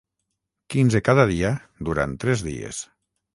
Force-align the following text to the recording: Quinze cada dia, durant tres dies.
Quinze 0.73 1.01
cada 1.09 1.25
dia, 1.33 1.51
durant 1.91 2.17
tres 2.25 2.43
dies. 2.49 2.83